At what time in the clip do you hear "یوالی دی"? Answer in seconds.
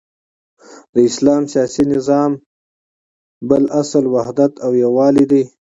4.83-5.43